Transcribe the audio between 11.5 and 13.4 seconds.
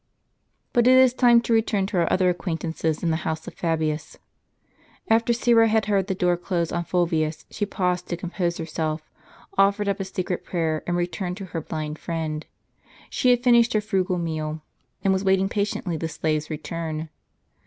her blind friend. She